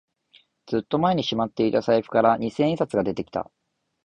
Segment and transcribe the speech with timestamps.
[0.65, 3.51] ずっと前にしまっていた財布から二千円札が出てきた